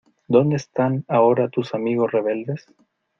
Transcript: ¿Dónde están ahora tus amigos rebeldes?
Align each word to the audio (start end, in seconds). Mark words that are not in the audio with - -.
¿Dónde 0.27 0.55
están 0.55 1.05
ahora 1.07 1.47
tus 1.49 1.75
amigos 1.75 2.11
rebeldes? 2.11 2.65